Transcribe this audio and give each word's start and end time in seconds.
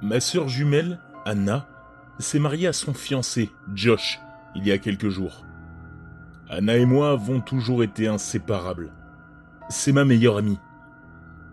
Ma 0.00 0.20
sœur 0.20 0.48
jumelle, 0.48 1.00
Anna, 1.24 1.66
s'est 2.20 2.38
mariée 2.38 2.68
à 2.68 2.72
son 2.72 2.94
fiancé, 2.94 3.50
Josh, 3.74 4.20
il 4.54 4.64
y 4.64 4.70
a 4.70 4.78
quelques 4.78 5.08
jours. 5.08 5.44
Anna 6.48 6.76
et 6.76 6.86
moi 6.86 7.10
avons 7.10 7.40
toujours 7.40 7.82
été 7.82 8.06
inséparables. 8.06 8.92
C'est 9.68 9.90
ma 9.90 10.04
meilleure 10.04 10.36
amie. 10.36 10.60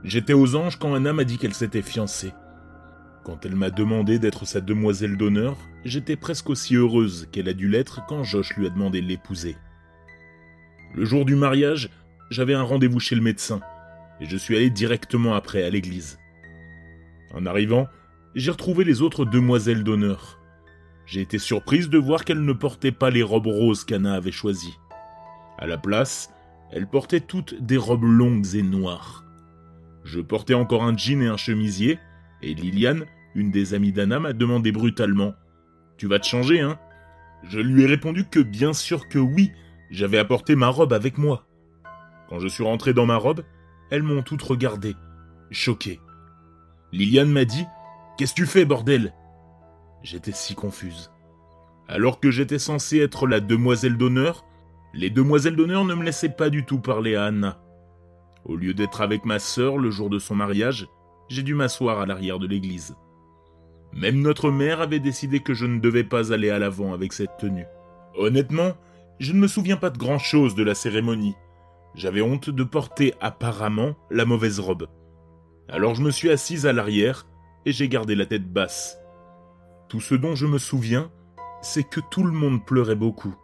J'étais 0.04 0.34
aux 0.34 0.56
anges 0.56 0.78
quand 0.78 0.94
Anna 0.94 1.12
m'a 1.12 1.24
dit 1.24 1.40
qu'elle 1.40 1.56
s'était 1.56 1.82
fiancée. 1.82 2.34
Quand 3.24 3.44
elle 3.48 3.56
m'a 3.56 3.72
demandé 3.72 4.20
d'être 4.20 4.46
sa 4.46 4.62
demoiselle 4.62 5.18
d'honneur, 5.18 5.58
j'étais 5.84 6.16
presque 6.16 6.52
aussi 6.52 6.76
heureuse 6.76 7.28
qu'elle 7.32 7.50
a 7.50 7.54
dû 7.54 7.68
l'être 7.68 8.06
quand 8.06 8.24
Josh 8.24 8.56
lui 8.56 8.68
a 8.68 8.70
demandé 8.70 9.02
de 9.02 9.08
l'épouser. 9.08 9.58
Le 10.94 11.04
jour 11.04 11.26
du 11.26 11.36
mariage, 11.36 11.90
j'avais 12.30 12.54
un 12.54 12.62
rendez-vous 12.62 13.00
chez 13.00 13.16
le 13.16 13.24
médecin, 13.24 13.60
et 14.22 14.26
je 14.26 14.38
suis 14.38 14.56
allé 14.56 14.70
directement 14.70 15.34
après 15.34 15.64
à 15.64 15.72
l'église. 15.72 16.20
En 17.34 17.48
arrivant, 17.48 17.88
j'ai 18.36 18.52
retrouvé 18.52 18.84
les 18.84 19.02
autres 19.02 19.26
demoiselles 19.26 19.84
d'honneur. 19.84 20.40
J'ai 21.06 21.22
été 21.22 21.40
surprise 21.40 21.90
de 21.90 21.98
voir 21.98 22.26
qu'elles 22.26 22.44
ne 22.44 22.54
portaient 22.54 22.92
pas 22.92 23.10
les 23.10 23.24
robes 23.24 23.48
roses 23.48 23.86
qu'Anna 23.86 24.14
avait 24.14 24.32
choisies. 24.32 24.78
À 25.58 25.68
la 25.68 25.78
place, 25.78 26.34
elles 26.72 26.88
portaient 26.88 27.22
toutes 27.22 27.62
des 27.62 27.78
robes 27.78 28.04
longues 28.04 28.56
et 28.56 28.62
noires. 28.62 29.24
Je 30.04 30.20
portais 30.20 30.54
encore 30.54 30.84
un 30.84 30.96
jean 30.98 31.22
et 31.22 31.28
un 31.28 31.38
chemisier, 31.38 31.98
et 32.42 32.54
Liliane, 32.54 33.06
une 33.36 33.52
des 33.52 33.74
amies 33.74 33.94
d'Anna, 33.94 34.20
m'a 34.20 34.34
demandé 34.34 34.72
brutalement 34.72 35.34
Tu 35.98 36.08
vas 36.08 36.20
te 36.20 36.28
changer, 36.28 36.60
hein? 36.60 36.78
Je 37.44 37.60
lui 37.60 37.84
ai 37.84 37.86
répondu 37.86 38.26
que 38.26 38.40
bien 38.40 38.74
sûr 38.74 39.08
que 39.08 39.20
oui, 39.20 39.52
j'avais 39.92 40.18
apporté 40.18 40.56
ma 40.56 40.68
robe 40.68 40.94
avec 40.94 41.18
moi. 41.18 41.48
Quand 42.28 42.40
je 42.40 42.48
suis 42.48 42.64
rentré 42.64 42.94
dans 42.94 43.06
ma 43.06 43.18
robe, 43.18 43.44
elles 43.92 44.04
m'ont 44.04 44.24
toutes 44.24 44.42
regardé, 44.42 44.96
choqué. 45.52 46.02
Liliane 46.92 47.32
m'a 47.32 47.46
dit 47.46 47.66
Qu'est-ce 48.18 48.34
que 48.34 48.42
tu 48.42 48.46
fais, 48.46 48.64
bordel? 48.64 49.14
J'étais 50.02 50.32
si 50.32 50.56
confuse. 50.56 51.12
Alors 51.88 52.20
que 52.20 52.32
j'étais 52.32 52.60
censé 52.60 53.00
être 53.00 53.28
la 53.28 53.42
demoiselle 53.42 53.98
d'honneur, 53.98 54.46
les 54.94 55.10
demoiselles 55.10 55.58
d'honneur 55.58 55.84
ne 55.84 55.94
me 55.96 56.04
laissaient 56.04 56.30
pas 56.30 56.50
du 56.50 56.64
tout 56.64 56.80
parler 56.80 57.16
à 57.16 57.26
Anna. 57.26 57.60
Au 58.46 58.56
lieu 58.56 58.74
d'être 58.74 59.02
avec 59.02 59.26
ma 59.26 59.40
sœur 59.40 59.78
le 59.78 59.92
jour 59.92 60.10
de 60.10 60.20
son 60.20 60.36
mariage, 60.36 60.88
j'ai 61.28 61.44
dû 61.44 61.56
m'asseoir 61.56 62.00
à 62.00 62.06
l'arrière 62.06 62.40
de 62.40 62.48
l'église. 62.48 62.96
Même 63.92 64.22
notre 64.22 64.50
mère 64.50 64.80
avait 64.80 65.00
décidé 65.00 65.42
que 65.42 65.54
je 65.54 65.66
ne 65.66 65.80
devais 65.80 66.04
pas 66.04 66.32
aller 66.32 66.50
à 66.50 66.60
l'avant 66.60 66.94
avec 66.94 67.12
cette 67.12 67.38
tenue. 67.38 67.66
Honnêtement, 68.16 68.74
je 69.20 69.34
ne 69.34 69.40
me 69.40 69.48
souviens 69.48 69.78
pas 69.78 69.90
de 69.90 69.98
grand-chose 69.98 70.56
de 70.56 70.64
la 70.64 70.76
cérémonie. 70.76 71.36
J'avais 71.96 72.22
honte 72.22 72.50
de 72.50 72.64
porter 72.64 73.14
apparemment 73.20 73.96
la 74.10 74.26
mauvaise 74.26 74.60
robe. 74.60 74.88
Alors 75.68 75.96
je 75.96 76.02
me 76.02 76.12
suis 76.12 76.30
assise 76.30 76.66
à 76.66 76.74
l'arrière 76.74 77.26
et 77.66 77.72
j'ai 77.72 77.90
gardé 77.90 78.16
la 78.16 78.26
tête 78.26 78.52
basse. 78.52 78.98
Tout 79.90 80.02
ce 80.02 80.16
dont 80.16 80.36
je 80.36 80.46
me 80.46 80.58
souviens, 80.58 81.12
c'est 81.62 81.88
que 81.88 82.00
tout 82.12 82.24
le 82.24 82.32
monde 82.32 82.66
pleurait 82.66 82.96
beaucoup. 82.96 83.36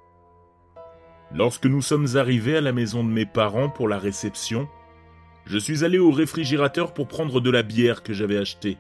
Lorsque 1.34 1.66
nous 1.66 1.82
sommes 1.82 2.08
arrivés 2.16 2.58
à 2.58 2.62
la 2.62 2.74
maison 2.74 3.04
de 3.04 3.10
mes 3.10 3.26
parents 3.26 3.70
pour 3.70 3.88
la 3.88 3.98
réception, 3.98 4.68
je 5.46 5.58
suis 5.58 5.84
allé 5.84 5.98
au 5.98 6.12
réfrigérateur 6.12 6.94
pour 6.94 7.08
prendre 7.08 7.42
de 7.42 7.50
la 7.50 7.64
bière 7.64 8.04
que 8.04 8.14
j'avais 8.14 8.38
achetée. 8.38 8.78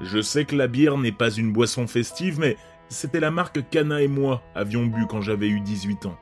Je 0.00 0.20
sais 0.20 0.44
que 0.44 0.56
la 0.56 0.66
bière 0.66 0.98
n'est 0.98 1.12
pas 1.12 1.30
une 1.30 1.52
boisson 1.52 1.86
festive, 1.86 2.38
mais 2.40 2.56
c'était 2.88 3.20
la 3.20 3.30
marque 3.30 3.68
qu'Anna 3.70 4.02
et 4.02 4.08
moi 4.08 4.42
avions 4.54 4.86
bu 4.86 5.06
quand 5.06 5.20
j'avais 5.20 5.48
eu 5.48 5.60
18 5.60 6.06
ans. 6.06 6.18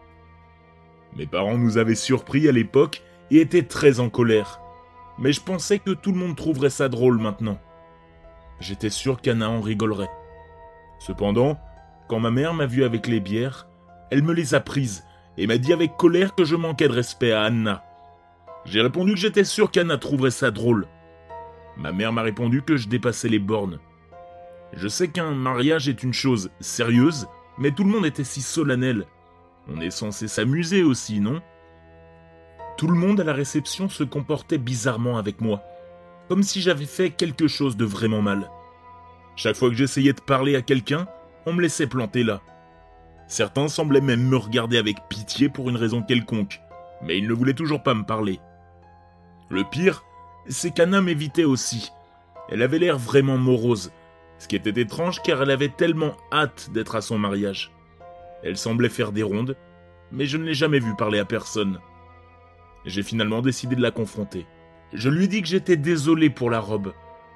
Mes 1.16 1.26
parents 1.26 1.58
nous 1.58 1.78
avaient 1.78 1.94
surpris 1.94 2.48
à 2.48 2.52
l'époque 2.52 3.02
et 3.30 3.40
étaient 3.40 3.62
très 3.62 4.00
en 4.00 4.10
colère. 4.10 4.60
Mais 5.18 5.32
je 5.32 5.40
pensais 5.40 5.78
que 5.78 5.92
tout 5.92 6.12
le 6.12 6.18
monde 6.18 6.36
trouverait 6.36 6.70
ça 6.70 6.88
drôle 6.88 7.18
maintenant. 7.18 7.58
J'étais 8.60 8.90
sûr 8.90 9.20
qu'Anna 9.20 9.50
en 9.50 9.60
rigolerait. 9.60 10.10
Cependant, 10.98 11.58
quand 12.08 12.20
ma 12.20 12.30
mère 12.30 12.54
m'a 12.54 12.66
vu 12.66 12.84
avec 12.84 13.06
les 13.06 13.20
bières, 13.20 13.68
elle 14.10 14.22
me 14.22 14.32
les 14.32 14.54
a 14.54 14.60
prises 14.60 15.04
et 15.36 15.46
m'a 15.46 15.58
dit 15.58 15.72
avec 15.72 15.96
colère 15.96 16.34
que 16.34 16.44
je 16.44 16.56
manquais 16.56 16.88
de 16.88 16.92
respect 16.92 17.32
à 17.32 17.42
Anna. 17.42 17.84
J'ai 18.64 18.80
répondu 18.80 19.14
que 19.14 19.20
j'étais 19.20 19.44
sûr 19.44 19.70
qu'Anna 19.70 19.98
trouverait 19.98 20.30
ça 20.30 20.50
drôle. 20.50 20.86
Ma 21.76 21.92
mère 21.92 22.12
m'a 22.12 22.22
répondu 22.22 22.62
que 22.62 22.76
je 22.76 22.88
dépassais 22.88 23.28
les 23.28 23.38
bornes. 23.38 23.80
Je 24.72 24.88
sais 24.88 25.08
qu'un 25.08 25.32
mariage 25.32 25.88
est 25.88 26.02
une 26.02 26.12
chose 26.12 26.50
sérieuse, 26.60 27.26
mais 27.58 27.72
tout 27.72 27.84
le 27.84 27.90
monde 27.90 28.06
était 28.06 28.24
si 28.24 28.42
solennel. 28.42 29.06
On 29.68 29.80
est 29.80 29.90
censé 29.90 30.28
s'amuser 30.28 30.82
aussi, 30.82 31.20
non? 31.20 31.40
Tout 32.76 32.88
le 32.88 32.94
monde 32.94 33.20
à 33.20 33.24
la 33.24 33.32
réception 33.32 33.88
se 33.88 34.04
comportait 34.04 34.58
bizarrement 34.58 35.16
avec 35.16 35.40
moi, 35.40 35.62
comme 36.28 36.42
si 36.42 36.60
j'avais 36.60 36.86
fait 36.86 37.10
quelque 37.10 37.46
chose 37.46 37.76
de 37.76 37.84
vraiment 37.84 38.22
mal. 38.22 38.50
Chaque 39.36 39.56
fois 39.56 39.68
que 39.68 39.74
j'essayais 39.74 40.12
de 40.12 40.20
parler 40.20 40.54
à 40.56 40.62
quelqu'un, 40.62 41.06
on 41.46 41.52
me 41.52 41.62
laissait 41.62 41.86
planter 41.86 42.22
là. 42.22 42.40
Certains 43.26 43.68
semblaient 43.68 44.00
même 44.00 44.28
me 44.28 44.36
regarder 44.36 44.78
avec 44.78 45.08
pitié 45.08 45.48
pour 45.48 45.68
une 45.70 45.76
raison 45.76 46.02
quelconque, 46.02 46.60
mais 47.02 47.18
ils 47.18 47.26
ne 47.26 47.34
voulaient 47.34 47.54
toujours 47.54 47.82
pas 47.82 47.94
me 47.94 48.04
parler. 48.04 48.38
Le 49.50 49.64
pire, 49.64 50.04
c'est 50.48 50.70
qu'Anna 50.70 51.00
m'évitait 51.00 51.44
aussi. 51.44 51.90
Elle 52.48 52.62
avait 52.62 52.78
l'air 52.78 52.98
vraiment 52.98 53.38
morose, 53.38 53.92
ce 54.38 54.46
qui 54.46 54.56
était 54.56 54.80
étrange 54.80 55.22
car 55.22 55.42
elle 55.42 55.50
avait 55.50 55.68
tellement 55.68 56.16
hâte 56.32 56.70
d'être 56.72 56.94
à 56.94 57.00
son 57.00 57.18
mariage. 57.18 57.72
Elle 58.42 58.56
semblait 58.56 58.88
faire 58.88 59.10
des 59.10 59.22
rondes, 59.22 59.56
mais 60.12 60.26
je 60.26 60.36
ne 60.36 60.44
l'ai 60.44 60.54
jamais 60.54 60.78
vue 60.78 60.96
parler 60.96 61.18
à 61.18 61.24
personne. 61.24 61.80
J'ai 62.84 63.02
finalement 63.02 63.40
décidé 63.40 63.74
de 63.74 63.82
la 63.82 63.90
confronter. 63.90 64.46
Je 64.92 65.08
lui 65.08 65.28
dis 65.28 65.40
que 65.40 65.48
j'étais 65.48 65.76
désolé 65.76 66.28
pour 66.30 66.50
la 66.50 66.60
robe, 66.60 66.92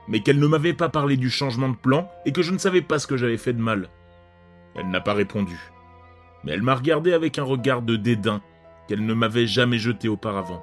mais 0.09 0.21
qu'elle 0.21 0.39
ne 0.39 0.47
m'avait 0.47 0.75
pas 0.75 0.89
parlé 0.89 1.17
du 1.17 1.31
changement 1.31 1.69
de 1.69 1.77
plan 1.77 2.11
et 2.25 2.33
que 2.33 2.43
je 2.43 2.53
ne 2.53 2.59
savais 2.59 2.83
pas 2.83 2.99
ce 2.99 3.07
que 3.07 3.17
j'avais 3.17 3.37
fait 3.37 3.53
de 3.53 3.61
mal. 3.61 3.89
Elle 4.75 4.91
n'a 4.91 5.01
pas 5.01 5.15
répondu 5.15 5.59
mais 6.45 6.53
elle 6.53 6.63
m'a 6.63 6.75
regardé 6.75 7.13
avec 7.13 7.39
un 7.39 7.45
regard 7.45 7.83
de 7.83 7.97
dédain 7.97 8.41
qu'elle 8.87 9.05
ne 9.05 9.15
m'avait 9.15 9.47
jamais 9.47 9.79
jeté 9.79 10.09
auparavant. 10.09 10.63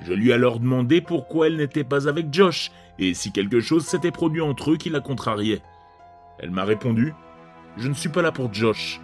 Je 0.00 0.12
lui 0.12 0.30
ai 0.30 0.34
alors 0.34 0.60
demandé 0.60 1.00
pourquoi 1.00 1.46
elle 1.46 1.56
n'était 1.56 1.84
pas 1.84 2.08
avec 2.08 2.32
Josh 2.32 2.70
et 2.98 3.12
si 3.14 3.32
quelque 3.32 3.60
chose 3.60 3.84
s'était 3.84 4.10
produit 4.10 4.40
entre 4.40 4.72
eux 4.72 4.76
qui 4.76 4.88
la 4.88 5.00
contrariait. 5.00 5.62
Elle 6.38 6.50
m'a 6.50 6.64
répondu 6.64 7.12
Je 7.76 7.88
ne 7.88 7.94
suis 7.94 8.08
pas 8.08 8.22
là 8.22 8.32
pour 8.32 8.52
Josh, 8.52 9.00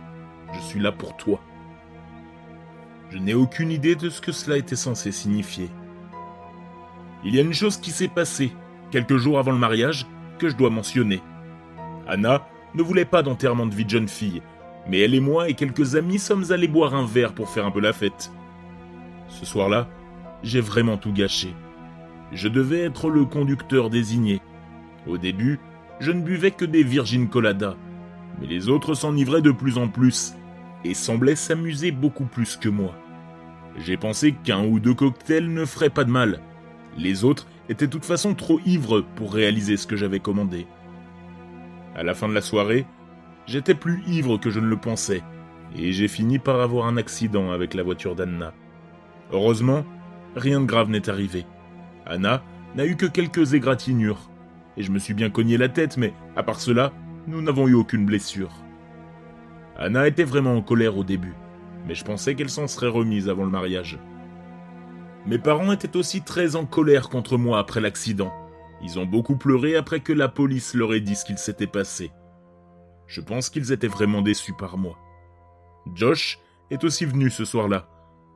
je 0.55 0.61
suis 0.61 0.81
là 0.81 0.93
pour 0.93 1.17
toi. 1.17 1.41
Je 3.11 3.19
n'ai 3.19 3.35
aucune 3.35 3.71
idée 3.71 3.95
de 3.95 4.11
ce 4.11 4.21
que 4.21 4.33
cela 4.33 4.57
était 4.57 4.77
censé 4.77 5.13
signifier. 5.13 5.71
Il 7.25 7.35
y 7.35 7.39
a 7.39 7.43
une 7.43 7.53
chose 7.53 7.77
qui 7.79 7.91
s'est 7.91 8.09
passée, 8.09 8.53
quelques 8.97 9.19
jours 9.19 9.39
avant 9.39 9.53
le 9.53 9.59
mariage, 9.59 10.07
que 10.39 10.49
je 10.49 10.57
dois 10.57 10.71
mentionner. 10.71 11.21
Anna 12.09 12.47
ne 12.75 12.83
voulait 12.83 13.05
pas 13.05 13.23
d'enterrement 13.23 13.67
de 13.67 13.75
vie 13.75 13.85
de 13.85 13.91
jeune 13.91 14.09
fille, 14.09 14.41
mais 14.89 15.01
elle 15.01 15.15
et 15.15 15.21
moi 15.21 15.51
et 15.51 15.55
quelques 15.55 15.97
amis 15.97 16.19
sommes 16.19 16.51
allés 16.51 16.67
boire 16.67 16.95
un 16.95 17.05
verre 17.05 17.35
pour 17.35 17.51
faire 17.51 17.67
un 17.67 17.71
peu 17.71 17.81
la 17.81 17.93
fête. 17.93 18.33
Ce 19.29 19.45
soir-là, 19.45 19.87
j'ai 20.43 20.63
vraiment 20.63 20.97
tout 20.97 21.13
gâché. 21.13 21.55
Je 22.33 22.49
devais 22.49 22.85
être 22.85 23.11
le 23.11 23.27
conducteur 23.27 23.91
désigné. 23.91 24.41
Au 25.07 25.19
début, 25.19 25.61
je 26.01 26.11
ne 26.11 26.23
buvais 26.23 26.53
que 26.53 26.65
des 26.65 26.83
Virgin 26.83 27.29
Colada, 27.29 27.77
mais 28.41 28.47
les 28.47 28.71
autres 28.71 28.95
s'enivraient 28.95 29.43
de 29.43 29.51
plus 29.51 29.77
en 29.77 29.89
plus 29.89 30.35
et 30.85 30.95
semblaient 30.95 31.37
s'amuser 31.37 31.91
beaucoup 31.91 32.25
plus 32.25 32.57
que 32.57 32.71
moi. 32.71 32.95
J'ai 33.77 33.99
pensé 33.99 34.33
qu'un 34.33 34.65
ou 34.65 34.81
deux 34.81 34.95
cocktails 34.95 35.53
ne 35.53 35.67
feraient 35.67 35.91
pas 35.91 36.05
de 36.05 36.11
mal. 36.11 36.41
Les 36.97 37.25
autres 37.25 37.47
étaient 37.69 37.87
de 37.87 37.93
toute 37.93 38.05
façon 38.05 38.35
trop 38.35 38.61
ivres 38.67 39.03
pour 39.17 39.33
réaliser 39.33 39.77
ce 39.77 39.87
que 39.87 39.97
j'avais 39.97 40.21
commandé. 40.21 40.67
À 41.95 42.03
la 42.03 42.15
fin 42.15 42.29
de 42.29 42.35
la 42.35 42.43
soirée, 42.43 42.87
J'étais 43.47 43.77
plus 43.77 44.03
ivre 44.09 44.39
que 44.39 44.51
je 44.51 44.59
ne 44.59 44.67
le 44.67 44.77
pensais, 44.77 45.23
et 45.77 45.93
j'ai 45.93 46.09
fini 46.09 46.41
par 46.41 46.61
avoir 46.61 46.87
un 46.87 46.97
accident 46.97 47.53
avec 47.53 47.75
la 47.75 47.85
voiture 47.85 48.17
d'Anna. 48.17 48.53
Heureusement, 49.33 49.85
rien 50.35 50.61
de 50.61 50.67
grave 50.67 50.91
n'est 50.91 51.09
arrivé. 51.09 51.47
Anna 52.07 52.43
n'a 52.75 52.87
eu 52.87 52.97
que 52.97 53.07
quelques 53.07 53.55
égratignures, 53.55 54.31
et 54.77 54.83
je 54.83 54.91
me 54.91 54.99
suis 54.99 55.15
bien 55.15 55.31
cogné 55.31 55.57
la 55.59 55.69
tête, 55.69 55.97
mais 55.97 56.13
à 56.35 56.43
part 56.43 56.59
cela, 56.59 56.93
nous 57.29 57.41
n'avons 57.41 57.69
eu 57.69 57.75
aucune 57.75 58.05
blessure. 58.05 58.51
Anna 59.77 60.09
était 60.09 60.25
vraiment 60.25 60.57
en 60.57 60.63
colère 60.63 60.97
au 60.97 61.05
début, 61.05 61.35
mais 61.87 61.95
je 61.95 62.05
pensais 62.05 62.35
qu'elle 62.35 62.51
s'en 62.51 62.67
serait 62.67 62.89
remise 62.89 63.29
avant 63.29 63.45
le 63.45 63.51
mariage. 63.51 63.97
Mes 65.27 65.39
parents 65.39 65.73
étaient 65.73 65.97
aussi 65.97 66.23
très 66.23 66.55
en 66.55 66.67
colère 66.67 67.09
contre 67.09 67.37
moi 67.37 67.59
après 67.59 67.81
l'accident. 67.81 68.33
Ils 68.81 69.01
ont 69.01 69.07
beaucoup 69.07 69.37
pleuré 69.37 69.75
après 69.75 69.99
que 69.99 70.13
la 70.13 70.29
police 70.29 70.73
leur 70.73 70.95
ait 70.95 71.01
dit 71.01 71.17
ce 71.17 71.25
qu'il 71.25 71.39
s'était 71.39 71.67
passé. 71.67 72.13
Je 73.09 73.21
pense 73.21 73.51
qu'ils 73.51 73.73
étaient 73.73 73.89
vraiment 73.89 74.23
déçus 74.23 74.55
par 74.57 74.79
moi. 74.79 74.97
Josh 75.95 76.39
est 76.71 76.85
aussi 76.85 77.05
venu 77.07 77.29
ce 77.31 77.45
soir-là. 77.45 77.89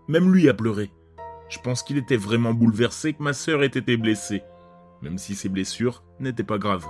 Même 0.09 0.33
lui 0.33 0.49
a 0.49 0.55
pleuré. 0.55 0.91
Je 1.49 1.61
pense 1.61 1.85
qu'il 1.85 1.97
était 1.97 2.17
vraiment 2.17 2.55
bouleversé 2.55 3.13
que 3.13 3.23
ma 3.23 3.35
sœur 3.35 3.63
ait 3.63 3.67
été 3.67 3.97
blessée, 3.97 4.43
même 5.01 5.19
si 5.19 5.37
ses 5.37 5.49
blessures 5.49 6.03
n'étaient 6.19 6.43
pas 6.43 6.59
graves. 6.59 6.87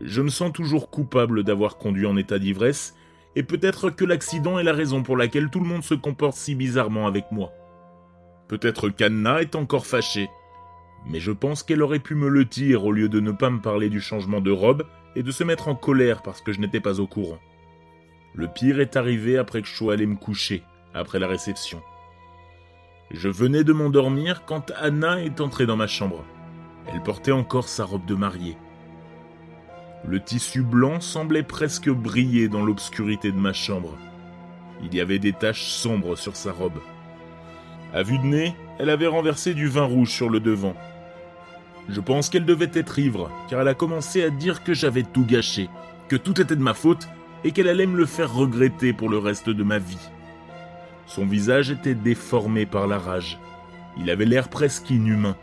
Je 0.00 0.22
me 0.22 0.28
sens 0.28 0.52
toujours 0.52 0.90
coupable 0.90 1.42
d'avoir 1.42 1.76
conduit 1.76 2.06
en 2.06 2.16
état 2.16 2.38
d'ivresse, 2.38 2.94
et 3.34 3.42
peut-être 3.42 3.90
que 3.90 4.04
l'accident 4.04 4.58
est 4.58 4.64
la 4.64 4.72
raison 4.72 5.02
pour 5.02 5.16
laquelle 5.16 5.50
tout 5.50 5.60
le 5.60 5.66
monde 5.66 5.84
se 5.84 5.94
comporte 5.94 6.36
si 6.36 6.54
bizarrement 6.54 7.06
avec 7.06 7.30
moi. 7.32 7.52
Peut-être 8.50 8.88
qu'Anna 8.88 9.42
est 9.42 9.54
encore 9.54 9.86
fâchée, 9.86 10.28
Mais 11.06 11.20
je 11.20 11.30
pense 11.30 11.62
qu'elle 11.62 11.82
aurait 11.82 12.00
pu 12.00 12.16
me 12.16 12.28
le 12.28 12.44
dire 12.44 12.84
au 12.84 12.90
lieu 12.90 13.08
de 13.08 13.20
ne 13.20 13.30
pas 13.30 13.48
me 13.48 13.60
parler 13.60 13.88
du 13.88 14.00
changement 14.00 14.40
de 14.40 14.50
robe 14.50 14.86
et 15.14 15.22
de 15.22 15.30
se 15.30 15.44
mettre 15.44 15.68
en 15.68 15.76
colère 15.76 16.20
parce 16.20 16.40
que 16.40 16.52
je 16.52 16.58
n'étais 16.58 16.80
pas 16.80 16.98
au 16.98 17.06
courant. 17.06 17.38
Le 18.34 18.48
pire 18.48 18.80
est 18.80 18.96
arrivé 18.96 19.38
après 19.38 19.62
que 19.62 19.68
je 19.68 19.76
sois 19.76 19.92
allé 19.92 20.04
me 20.04 20.16
coucher, 20.16 20.64
après 20.94 21.20
la 21.20 21.28
réception. 21.28 21.80
Je 23.12 23.28
venais 23.28 23.62
de 23.62 23.72
m'endormir 23.72 24.44
quand 24.46 24.72
Anna 24.76 25.22
est 25.22 25.40
entrée 25.40 25.66
dans 25.66 25.76
ma 25.76 25.86
chambre. 25.86 26.24
Elle 26.92 27.04
portait 27.04 27.30
encore 27.30 27.68
sa 27.68 27.84
robe 27.84 28.06
de 28.06 28.16
mariée. 28.16 28.56
Le 30.04 30.18
tissu 30.18 30.62
blanc 30.62 31.00
semblait 31.00 31.44
presque 31.44 31.88
briller 31.88 32.48
dans 32.48 32.64
l'obscurité 32.64 33.30
de 33.30 33.38
ma 33.38 33.52
chambre. 33.52 33.96
Il 34.82 34.92
y 34.92 35.00
avait 35.00 35.20
des 35.20 35.34
taches 35.34 35.68
sombres 35.68 36.16
sur 36.16 36.34
sa 36.34 36.50
robe. 36.50 36.80
À 37.92 38.04
vue 38.04 38.18
de 38.18 38.24
nez, 38.24 38.54
elle 38.78 38.90
avait 38.90 39.08
renversé 39.08 39.52
du 39.52 39.66
vin 39.66 39.84
rouge 39.84 40.10
sur 40.10 40.30
le 40.30 40.38
devant. 40.38 40.74
Je 41.88 42.00
pense 42.00 42.28
qu'elle 42.28 42.44
devait 42.44 42.70
être 42.74 43.00
ivre, 43.00 43.30
car 43.48 43.60
elle 43.60 43.68
a 43.68 43.74
commencé 43.74 44.22
à 44.22 44.30
dire 44.30 44.62
que 44.62 44.74
j'avais 44.74 45.02
tout 45.02 45.24
gâché, 45.24 45.68
que 46.08 46.14
tout 46.14 46.40
était 46.40 46.54
de 46.54 46.62
ma 46.62 46.74
faute, 46.74 47.08
et 47.42 47.50
qu'elle 47.50 47.68
allait 47.68 47.86
me 47.86 47.96
le 47.96 48.06
faire 48.06 48.32
regretter 48.32 48.92
pour 48.92 49.08
le 49.08 49.18
reste 49.18 49.50
de 49.50 49.64
ma 49.64 49.78
vie. 49.78 50.10
Son 51.06 51.26
visage 51.26 51.70
était 51.70 51.94
déformé 51.94 52.64
par 52.64 52.86
la 52.86 52.98
rage. 52.98 53.38
Il 53.98 54.08
avait 54.08 54.24
l'air 54.24 54.48
presque 54.48 54.88
inhumain. 54.90 55.36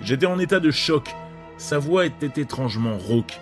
J'étais 0.00 0.26
en 0.26 0.38
état 0.38 0.60
de 0.60 0.70
choc. 0.70 1.14
Sa 1.58 1.78
voix 1.78 2.06
était 2.06 2.40
étrangement 2.40 2.96
rauque. 2.96 3.38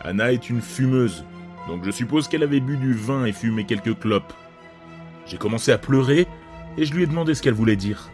Anna 0.00 0.32
est 0.32 0.48
une 0.48 0.62
fumeuse, 0.62 1.24
donc 1.66 1.84
je 1.84 1.90
suppose 1.90 2.28
qu'elle 2.28 2.44
avait 2.44 2.60
bu 2.60 2.78
du 2.78 2.94
vin 2.94 3.26
et 3.26 3.32
fumé 3.32 3.64
quelques 3.64 3.98
clopes. 3.98 4.32
J'ai 5.26 5.36
commencé 5.36 5.70
à 5.70 5.76
pleurer 5.76 6.26
et 6.78 6.84
je 6.84 6.94
lui 6.94 7.02
ai 7.02 7.06
demandé 7.06 7.34
ce 7.34 7.42
qu'elle 7.42 7.54
voulait 7.54 7.76
dire. 7.76 8.10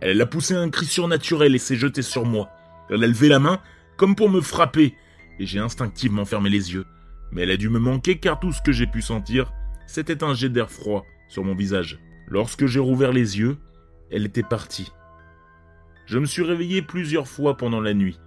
Elle 0.00 0.20
a 0.20 0.26
poussé 0.26 0.54
un 0.54 0.70
cri 0.70 0.86
surnaturel 0.86 1.54
et 1.54 1.58
s'est 1.58 1.76
jetée 1.76 2.02
sur 2.02 2.24
moi. 2.24 2.48
Elle 2.88 3.02
a 3.02 3.08
levé 3.08 3.28
la 3.28 3.40
main 3.40 3.60
comme 3.96 4.14
pour 4.14 4.30
me 4.30 4.40
frapper 4.40 4.94
et 5.40 5.46
j'ai 5.46 5.58
instinctivement 5.58 6.24
fermé 6.24 6.50
les 6.50 6.72
yeux. 6.72 6.86
Mais 7.32 7.42
elle 7.42 7.50
a 7.50 7.56
dû 7.56 7.68
me 7.68 7.80
manquer 7.80 8.18
car 8.18 8.38
tout 8.38 8.52
ce 8.52 8.62
que 8.62 8.70
j'ai 8.70 8.86
pu 8.86 9.02
sentir, 9.02 9.52
c'était 9.88 10.22
un 10.22 10.34
jet 10.34 10.50
d'air 10.50 10.70
froid 10.70 11.04
sur 11.28 11.42
mon 11.42 11.56
visage. 11.56 11.98
Lorsque 12.28 12.66
j'ai 12.66 12.78
rouvert 12.78 13.12
les 13.12 13.38
yeux, 13.38 13.58
elle 14.12 14.24
était 14.24 14.44
partie. 14.44 14.92
Je 16.06 16.18
me 16.18 16.26
suis 16.26 16.42
réveillé 16.42 16.80
plusieurs 16.80 17.26
fois 17.26 17.56
pendant 17.56 17.80
la 17.80 17.94
nuit, 17.94 18.20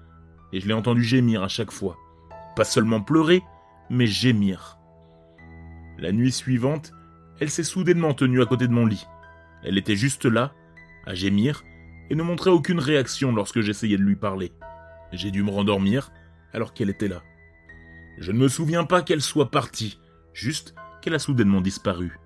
et 0.52 0.60
je 0.60 0.68
l'ai 0.68 0.74
entendu 0.74 1.04
gémir 1.04 1.42
à 1.42 1.48
chaque 1.48 1.72
fois. 1.72 1.96
Pas 2.56 2.66
seulement 2.66 3.02
pleurer, 3.02 3.44
mais 3.90 4.08
gémir. 4.08 4.78
La 5.98 6.12
nuit 6.12 6.32
suivante, 6.32 6.92
elle 7.40 7.50
s'est 7.50 7.64
soudainement 7.64 8.14
tenue 8.14 8.42
à 8.42 8.46
côté 8.46 8.68
de 8.68 8.74
mon 8.74 8.86
lit. 8.86 9.06
Elle 9.63 9.77
était 9.77 9.95
juste 9.95 10.25
là, 10.25 10.54
à 11.06 11.13
gémir, 11.13 11.63
et 12.09 12.15
ne 12.15 12.24
montrait 12.24 12.50
aucune 12.50 12.80
réaction 12.80 13.33
lorsque 13.33 13.62
j'essayais 13.62 13.98
de 13.98 14.04
lui 14.04 14.15
parler. 14.15 14.51
J'ai 15.12 15.31
dû 15.31 15.44
me 15.44 15.51
rendormir 15.51 16.12
alors 16.54 16.74
qu'elle 16.74 16.89
était 16.89 17.07
là. 17.07 17.21
Je 18.18 18.31
ne 18.31 18.39
me 18.39 18.48
souviens 18.48 18.83
pas 18.83 19.01
qu'elle 19.01 19.21
soit 19.21 19.51
partie, 19.51 20.00
juste 20.33 20.74
qu'elle 21.01 21.13
a 21.13 21.19
soudainement 21.19 21.62
disparu. 21.62 22.18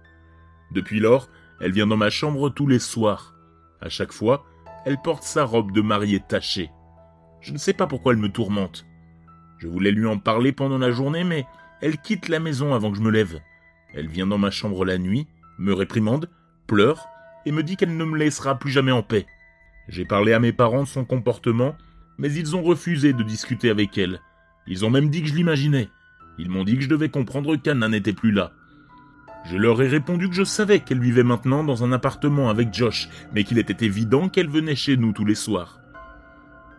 Depuis 0.71 0.99
lors, 0.99 1.29
elle 1.59 1.71
vient 1.71 1.87
dans 1.87 1.97
ma 1.97 2.09
chambre 2.09 2.49
tous 2.49 2.67
les 2.67 2.79
soirs. 2.79 3.35
À 3.81 3.89
chaque 3.89 4.13
fois, 4.13 4.45
elle 4.85 5.01
porte 5.01 5.23
sa 5.23 5.43
robe 5.43 5.71
de 5.71 5.81
mariée 5.81 6.21
tachée. 6.27 6.69
Je 7.41 7.51
ne 7.51 7.57
sais 7.57 7.73
pas 7.73 7.87
pourquoi 7.87 8.13
elle 8.13 8.19
me 8.19 8.31
tourmente. 8.31 8.85
Je 9.57 9.67
voulais 9.67 9.91
lui 9.91 10.07
en 10.07 10.17
parler 10.17 10.51
pendant 10.53 10.77
la 10.77 10.91
journée, 10.91 11.23
mais 11.23 11.45
elle 11.81 11.97
quitte 11.97 12.29
la 12.29 12.39
maison 12.39 12.73
avant 12.73 12.91
que 12.91 12.97
je 12.97 13.03
me 13.03 13.11
lève. 13.11 13.39
Elle 13.93 14.07
vient 14.07 14.27
dans 14.27 14.37
ma 14.37 14.51
chambre 14.51 14.85
la 14.85 14.97
nuit, 14.97 15.27
me 15.59 15.73
réprimande, 15.73 16.29
pleure 16.67 17.07
et 17.45 17.51
me 17.51 17.63
dit 17.63 17.77
qu'elle 17.77 17.95
ne 17.95 18.05
me 18.05 18.17
laissera 18.17 18.57
plus 18.57 18.71
jamais 18.71 18.91
en 18.91 19.03
paix. 19.03 19.25
J'ai 19.87 20.05
parlé 20.05 20.33
à 20.33 20.39
mes 20.39 20.53
parents 20.53 20.83
de 20.83 20.87
son 20.87 21.05
comportement, 21.05 21.75
mais 22.17 22.31
ils 22.33 22.55
ont 22.55 22.61
refusé 22.61 23.13
de 23.13 23.23
discuter 23.23 23.69
avec 23.69 23.97
elle. 23.97 24.21
Ils 24.67 24.85
ont 24.85 24.89
même 24.89 25.09
dit 25.09 25.21
que 25.21 25.27
je 25.27 25.35
l'imaginais. 25.35 25.89
Ils 26.37 26.49
m'ont 26.49 26.63
dit 26.63 26.75
que 26.75 26.83
je 26.83 26.89
devais 26.89 27.09
comprendre 27.09 27.55
qu'Anna 27.55 27.87
n'était 27.87 28.13
plus 28.13 28.31
là. 28.31 28.51
Je 29.45 29.57
leur 29.57 29.81
ai 29.81 29.87
répondu 29.87 30.29
que 30.29 30.35
je 30.35 30.43
savais 30.43 30.79
qu'elle 30.79 30.99
vivait 30.99 31.23
maintenant 31.23 31.63
dans 31.63 31.83
un 31.83 31.91
appartement 31.91 32.49
avec 32.49 32.73
Josh, 32.73 33.09
mais 33.33 33.43
qu'il 33.43 33.57
était 33.57 33.85
évident 33.85 34.29
qu'elle 34.29 34.49
venait 34.49 34.75
chez 34.75 34.97
nous 34.97 35.13
tous 35.13 35.25
les 35.25 35.35
soirs. 35.35 35.79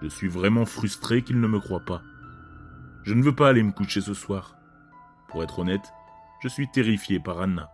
Je 0.00 0.08
suis 0.08 0.28
vraiment 0.28 0.64
frustré 0.64 1.22
qu'ils 1.22 1.40
ne 1.40 1.48
me 1.48 1.60
croient 1.60 1.84
pas. 1.84 2.02
Je 3.02 3.14
ne 3.14 3.22
veux 3.22 3.34
pas 3.34 3.48
aller 3.48 3.62
me 3.62 3.72
coucher 3.72 4.00
ce 4.00 4.14
soir. 4.14 4.56
Pour 5.28 5.42
être 5.42 5.58
honnête, 5.58 5.92
je 6.42 6.48
suis 6.48 6.70
terrifié 6.70 7.18
par 7.18 7.40
Anna. 7.40 7.68